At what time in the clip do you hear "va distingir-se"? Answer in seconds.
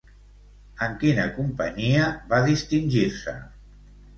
2.33-3.37